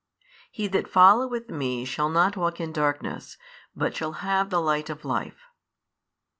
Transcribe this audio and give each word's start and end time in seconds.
He 0.49 0.65
that 0.69 0.87
followeth 0.87 1.49
Me 1.51 1.85
shall 1.85 2.09
not 2.09 2.35
walk 2.35 2.59
in 2.59 2.71
darkness, 2.73 3.37
but 3.75 3.95
shall 3.95 4.13
have 4.25 4.49
the 4.49 4.59
light 4.59 4.89
of 4.89 5.05
life. 5.05 5.43